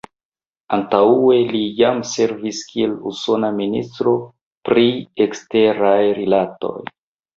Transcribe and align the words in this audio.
Antaŭe 0.77 1.35
li 1.51 1.59
jam 1.81 1.99
servis 2.11 2.63
kiel 2.71 2.95
usona 3.11 3.51
ministro 3.59 4.15
pri 4.71 4.87
eksteraj 5.27 5.97
rilatoj. 6.23 6.77